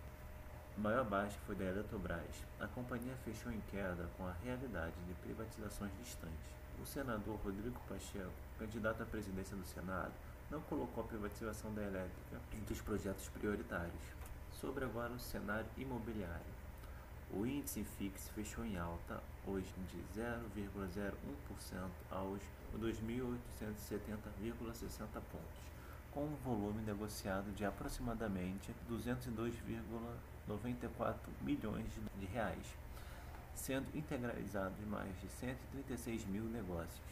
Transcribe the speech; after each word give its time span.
A 0.76 0.80
maior 0.80 1.04
baixa 1.04 1.38
foi 1.46 1.54
da 1.54 1.64
Eletrobras. 1.64 2.44
A 2.60 2.66
companhia 2.68 3.14
fechou 3.24 3.50
em 3.50 3.60
queda 3.70 4.08
com 4.16 4.26
a 4.26 4.34
realidade 4.44 4.94
de 5.06 5.14
privatizações 5.14 5.92
distantes. 5.98 6.58
O 6.80 6.86
senador 6.86 7.36
Rodrigo 7.44 7.78
Pacheco, 7.88 8.32
candidato 8.58 9.02
à 9.02 9.06
presidência 9.06 9.56
do 9.56 9.66
Senado, 9.66 10.12
não 10.50 10.60
colocou 10.62 11.04
a 11.04 11.06
privatização 11.06 11.74
da 11.74 11.82
elétrica 11.82 12.40
entre 12.54 12.72
os 12.72 12.80
projetos 12.80 13.28
prioritários. 13.28 14.00
Sobre 14.60 14.84
agora 14.84 15.12
o 15.12 15.18
cenário 15.18 15.66
imobiliário. 15.76 16.58
O 17.30 17.44
índice 17.44 17.84
FIX 17.84 18.30
fechou 18.30 18.64
em 18.64 18.78
alta 18.78 19.22
hoje 19.46 19.70
de 19.90 19.98
0,01% 20.18 21.12
aos 22.10 22.40
2.870,60 22.80 25.12
pontos, 25.12 25.60
com 26.10 26.24
um 26.24 26.34
volume 26.36 26.82
negociado 26.82 27.54
de 27.54 27.66
aproximadamente 27.66 28.74
202,94 28.90 31.16
milhões 31.42 31.92
de 32.18 32.24
reais, 32.26 32.66
sendo 33.68 33.86
integralizados 33.94 34.78
mais 34.86 35.14
de 35.20 35.28
136 35.28 36.24
mil 36.24 36.44
negócios. 36.44 37.02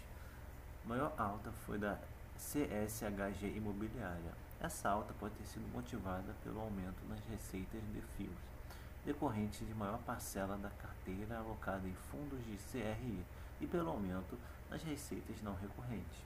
A 0.86 0.88
maior 0.88 1.12
alta 1.18 1.52
foi 1.66 1.76
da 1.76 1.98
CSHG 2.38 3.54
Imobiliária. 3.54 4.32
Essa 4.58 4.88
alta 4.88 5.12
pode 5.20 5.34
ter 5.34 5.44
sido 5.44 5.70
motivada 5.70 6.34
pelo 6.42 6.58
aumento 6.60 7.04
nas 7.10 7.20
receitas 7.26 7.82
de 7.92 8.00
fios 8.16 8.56
decorrente 9.04 9.64
de 9.64 9.74
maior 9.74 9.98
parcela 9.98 10.56
da 10.56 10.70
carteira 10.70 11.38
alocada 11.38 11.86
em 11.86 11.94
fundos 12.10 12.44
de 12.44 12.56
CRI 12.56 13.24
e 13.60 13.66
pelo 13.66 13.91
aumento 13.91 14.36
nas 14.70 14.82
receitas 14.82 15.41
não 15.42 15.54
recorrentes. 15.54 16.18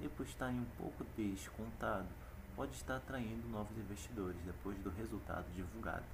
E 0.00 0.08
por 0.08 0.26
estar 0.26 0.50
um 0.50 0.66
pouco 0.76 1.06
descontado, 1.16 2.08
pode 2.54 2.74
estar 2.74 2.96
atraindo 2.96 3.48
novos 3.48 3.78
investidores 3.78 4.36
depois 4.44 4.76
do 4.80 4.90
resultado 4.90 5.46
divulgado. 5.54 6.04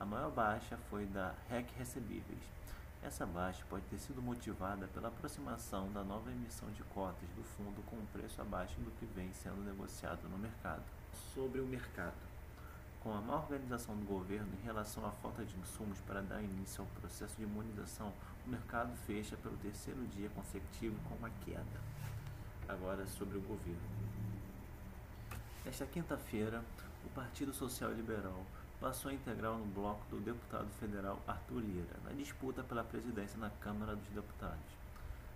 A 0.00 0.04
maior 0.04 0.30
baixa 0.30 0.76
foi 0.88 1.06
da 1.06 1.34
REC 1.48 1.66
Recebíveis. 1.76 2.42
Essa 3.02 3.26
baixa 3.26 3.64
pode 3.68 3.84
ter 3.86 3.98
sido 3.98 4.22
motivada 4.22 4.86
pela 4.88 5.08
aproximação 5.08 5.90
da 5.92 6.04
nova 6.04 6.30
emissão 6.30 6.70
de 6.70 6.84
cotas 6.84 7.28
do 7.30 7.42
fundo 7.42 7.82
com 7.86 7.96
um 7.96 8.06
preço 8.06 8.40
abaixo 8.40 8.80
do 8.80 8.92
que 8.92 9.06
vem 9.06 9.32
sendo 9.32 9.60
negociado 9.64 10.28
no 10.28 10.38
mercado. 10.38 10.82
Sobre 11.34 11.60
o 11.60 11.66
mercado. 11.66 12.14
Com 13.00 13.12
a 13.12 13.20
má 13.20 13.36
organização 13.36 13.96
do 13.96 14.04
governo 14.04 14.48
em 14.60 14.64
relação 14.64 15.04
à 15.04 15.10
falta 15.10 15.44
de 15.44 15.56
insumos 15.58 16.00
para 16.02 16.22
dar 16.22 16.42
início 16.42 16.82
ao 16.82 17.00
processo 17.00 17.36
de 17.36 17.42
imunização, 17.42 18.12
o 18.46 18.50
mercado 18.50 18.94
fecha 19.04 19.36
pelo 19.36 19.56
terceiro 19.56 20.06
dia 20.06 20.28
consecutivo 20.30 20.96
com 21.08 21.16
uma 21.16 21.30
queda. 21.44 21.80
Agora 22.68 23.04
sobre 23.06 23.36
o 23.36 23.40
governo. 23.40 23.80
Nesta 25.64 25.86
quinta-feira, 25.86 26.62
o 27.04 27.08
Partido 27.10 27.52
Social 27.52 27.92
Liberal 27.92 28.44
passou 28.80 29.10
a 29.10 29.14
integrar 29.14 29.52
no 29.52 29.66
bloco 29.66 30.04
do 30.08 30.20
deputado 30.20 30.68
federal 30.78 31.20
Arthur 31.26 31.60
Lira, 31.60 31.96
na 32.04 32.12
disputa 32.12 32.62
pela 32.62 32.84
presidência 32.84 33.36
na 33.36 33.50
Câmara 33.50 33.96
dos 33.96 34.08
Deputados. 34.10 34.78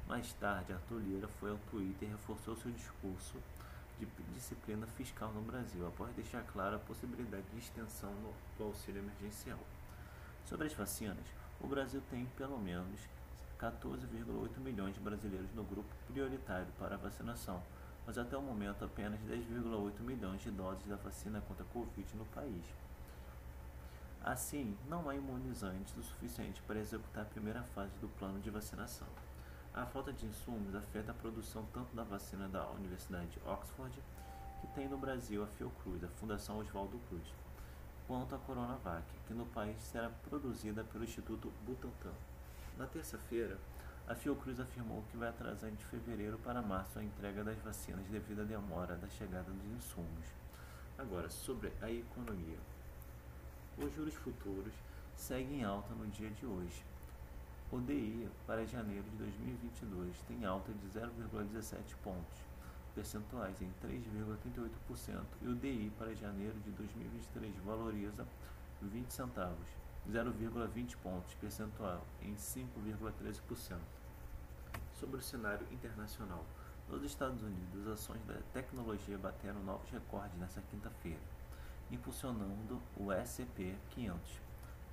Mais 0.06 0.32
tarde, 0.34 0.72
Arthur 0.72 1.00
Lira 1.00 1.26
foi 1.40 1.50
ao 1.50 1.58
Twitter 1.70 2.08
e 2.08 2.12
reforçou 2.12 2.56
seu 2.56 2.70
discurso 2.70 3.36
de 3.98 4.06
disciplina 4.34 4.86
fiscal 4.86 5.32
no 5.32 5.42
Brasil, 5.42 5.86
após 5.86 6.14
deixar 6.14 6.42
clara 6.44 6.76
a 6.76 6.80
possibilidade 6.80 7.44
de 7.52 7.58
extensão 7.58 8.12
do 8.56 8.64
auxílio 8.64 9.02
emergencial. 9.02 9.58
Sobre 10.44 10.66
as 10.66 10.72
vacinas, 10.72 11.24
o 11.60 11.66
Brasil 11.66 12.02
tem 12.10 12.26
pelo 12.36 12.58
menos 12.58 13.00
14,8 13.58 14.58
milhões 14.58 14.94
de 14.94 15.00
brasileiros 15.00 15.52
no 15.54 15.64
grupo 15.64 15.88
prioritário 16.08 16.66
para 16.78 16.94
a 16.94 16.98
vacinação, 16.98 17.62
mas 18.06 18.18
até 18.18 18.36
o 18.36 18.42
momento 18.42 18.84
apenas 18.84 19.20
10,8 19.20 20.00
milhões 20.00 20.40
de 20.42 20.50
doses 20.50 20.86
da 20.86 20.96
vacina 20.96 21.40
contra 21.42 21.64
a 21.64 21.68
Covid 21.68 22.16
no 22.16 22.24
país. 22.26 22.64
Assim, 24.24 24.76
não 24.88 25.08
há 25.08 25.16
imunizantes 25.16 25.96
o 25.96 26.02
suficiente 26.02 26.62
para 26.62 26.78
executar 26.78 27.24
a 27.24 27.26
primeira 27.26 27.60
fase 27.74 27.92
do 28.00 28.08
plano 28.08 28.38
de 28.38 28.50
vacinação. 28.50 29.08
A 29.74 29.84
falta 29.84 30.12
de 30.12 30.24
insumos 30.26 30.76
afeta 30.76 31.10
a 31.10 31.14
produção 31.14 31.66
tanto 31.72 31.96
da 31.96 32.04
vacina 32.04 32.48
da 32.48 32.64
Universidade 32.70 33.26
de 33.30 33.40
Oxford, 33.44 34.00
que 34.60 34.66
tem 34.68 34.88
no 34.88 34.96
Brasil 34.96 35.42
a 35.42 35.46
Fiocruz, 35.48 36.04
a 36.04 36.08
Fundação 36.08 36.60
Oswaldo 36.60 37.00
Cruz, 37.08 37.34
quanto 38.06 38.36
a 38.36 38.38
Coronavac, 38.38 39.04
que 39.26 39.34
no 39.34 39.46
país 39.46 39.82
será 39.82 40.08
produzida 40.08 40.84
pelo 40.84 41.02
Instituto 41.02 41.52
Butantan. 41.66 42.14
Na 42.78 42.86
terça-feira, 42.86 43.58
a 44.06 44.14
Fiocruz 44.14 44.60
afirmou 44.60 45.02
que 45.10 45.16
vai 45.16 45.30
atrasar 45.30 45.70
de 45.72 45.84
fevereiro 45.86 46.38
para 46.44 46.62
março 46.62 46.96
a 46.96 47.02
entrega 47.02 47.42
das 47.42 47.58
vacinas 47.58 48.06
devido 48.06 48.42
à 48.42 48.44
demora 48.44 48.94
da 48.94 49.08
chegada 49.08 49.50
dos 49.50 49.66
insumos. 49.72 50.26
Agora, 50.96 51.28
sobre 51.28 51.72
a 51.82 51.90
economia. 51.90 52.58
Os 53.78 53.94
juros 53.94 54.14
futuros 54.14 54.74
seguem 55.16 55.64
alta 55.64 55.94
no 55.94 56.06
dia 56.08 56.30
de 56.30 56.44
hoje, 56.44 56.84
o 57.72 57.80
DI 57.80 58.28
para 58.46 58.66
janeiro 58.66 59.02
de 59.04 59.16
2022 59.16 60.14
tem 60.28 60.44
alta 60.44 60.70
de 60.72 60.86
0,17 60.88 61.96
pontos 62.04 62.38
percentuais 62.94 63.62
em 63.62 63.72
3,38% 63.82 65.24
e 65.40 65.46
o 65.46 65.54
DI 65.54 65.90
para 65.98 66.14
janeiro 66.14 66.60
de 66.60 66.70
2023 66.72 67.54
valoriza 67.64 68.26
20 68.82 69.10
centavos, 69.10 69.66
0,20 70.10 70.96
pontos 71.02 71.32
percentual 71.40 72.04
em 72.20 72.34
5,13%. 72.34 73.78
Sobre 75.00 75.16
o 75.16 75.22
cenário 75.22 75.66
internacional, 75.72 76.44
nos 76.90 77.02
Estados 77.04 77.42
Unidos, 77.42 77.86
as 77.86 77.94
ações 77.94 78.22
da 78.26 78.34
tecnologia 78.52 79.16
bateram 79.16 79.62
novos 79.62 79.88
recordes 79.90 80.38
nesta 80.38 80.60
quinta-feira, 80.70 81.20
impulsionando 81.90 82.80
o 82.96 83.12
S&P 83.12 83.76
500 83.90 84.42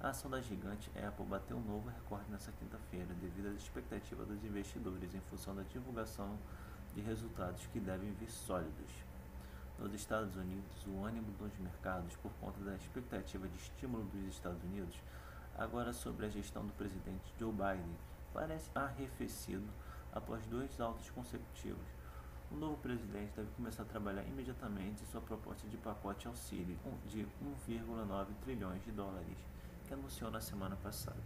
a 0.02 0.12
ação 0.12 0.32
da 0.32 0.40
gigante 0.40 0.90
Apple 0.98 1.26
bateu 1.26 1.58
um 1.58 1.62
novo 1.62 1.90
recorde 1.90 2.32
nesta 2.32 2.54
quinta-feira 2.54 3.14
devido 3.16 3.50
às 3.50 3.58
expectativas 3.58 4.26
dos 4.26 4.42
investidores 4.46 5.14
em 5.14 5.20
função 5.30 5.54
da 5.54 5.64
divulgação 5.64 6.38
de 6.96 7.02
resultados 7.02 7.68
que 7.68 7.82
devem 7.82 8.10
vir 8.14 8.30
sólidos. 8.30 8.90
Nos 9.78 9.94
Estados 9.94 10.38
Unidos, 10.38 10.88
o 10.88 11.04
ânimo 11.04 11.30
dos 11.34 11.52
mercados 11.60 12.16
por 12.16 12.32
conta 12.40 12.62
da 12.62 12.76
expectativa 12.76 13.46
de 13.50 13.58
estímulo 13.58 14.06
dos 14.06 14.24
Estados 14.34 14.64
Unidos, 14.64 14.96
agora 15.58 15.92
sobre 15.92 16.28
a 16.28 16.30
gestão 16.30 16.66
do 16.66 16.72
presidente 16.72 17.34
Joe 17.38 17.52
Biden, 17.52 17.98
parece 18.34 18.72
arrefecido 18.74 19.68
após 20.14 20.46
dois 20.46 20.80
altos 20.80 21.10
consecutivos. 21.10 21.99
O 22.52 22.56
novo 22.56 22.78
presidente 22.78 23.32
deve 23.36 23.52
começar 23.52 23.84
a 23.84 23.86
trabalhar 23.86 24.24
imediatamente 24.24 25.06
sua 25.06 25.22
proposta 25.22 25.68
de 25.68 25.78
pacote 25.78 26.28
auxílio 26.28 26.76
de 27.06 27.24
1,9 27.70 28.26
trilhões 28.42 28.84
de 28.84 28.92
dólares 28.92 29.38
que 29.88 29.94
anunciou 29.94 30.32
na 30.32 30.42
semana 30.42 30.76
passada. 30.78 31.22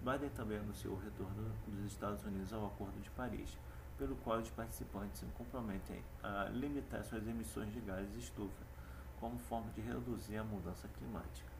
Biden 0.00 0.30
também 0.30 0.58
anunciou 0.58 0.94
o 0.94 0.98
retorno 0.98 1.50
dos 1.66 1.92
Estados 1.92 2.24
Unidos 2.24 2.50
ao 2.52 2.66
Acordo 2.66 2.98
de 3.02 3.10
Paris, 3.10 3.58
pelo 3.98 4.16
qual 4.16 4.38
os 4.38 4.48
participantes 4.50 5.20
se 5.20 5.26
comprometem 5.36 6.02
a 6.22 6.44
limitar 6.44 7.04
suas 7.04 7.26
emissões 7.28 7.70
de 7.70 7.80
gases 7.80 8.16
estufa, 8.16 8.64
como 9.20 9.38
forma 9.38 9.70
de 9.72 9.82
reduzir 9.82 10.38
a 10.38 10.44
mudança 10.44 10.88
climática. 10.98 11.52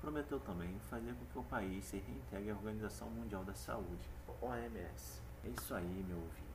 Prometeu 0.00 0.38
também 0.38 0.78
fazer 0.88 1.14
com 1.14 1.24
que 1.26 1.38
o 1.38 1.42
país 1.44 1.84
se 1.84 1.98
reintegre 1.98 2.50
à 2.50 2.54
Organização 2.54 3.10
Mundial 3.10 3.44
da 3.44 3.54
Saúde, 3.54 4.08
OMS. 4.40 5.20
É 5.44 5.48
isso 5.48 5.74
aí, 5.74 6.04
meu 6.08 6.16
ouvinte. 6.16 6.51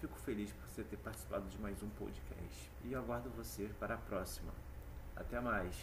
Fico 0.00 0.18
feliz 0.20 0.50
por 0.50 0.66
você 0.66 0.82
ter 0.82 0.96
participado 0.96 1.46
de 1.48 1.60
mais 1.60 1.82
um 1.82 1.88
podcast 1.90 2.72
e 2.82 2.94
aguardo 2.94 3.28
você 3.36 3.68
para 3.78 3.96
a 3.96 3.98
próxima. 3.98 4.50
Até 5.14 5.38
mais! 5.38 5.76